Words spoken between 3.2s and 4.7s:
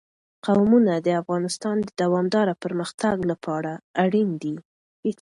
لپاره اړین دي.